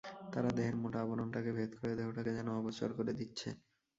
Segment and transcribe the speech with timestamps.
[0.33, 3.49] তারা দেহের মোটা আবরণটাকে ভেদ করে দেহটাকে যেন অগোচর করে দিচ্ছে।